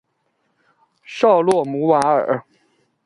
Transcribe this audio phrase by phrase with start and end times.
[1.05, 2.43] 绍洛姆瓦尔。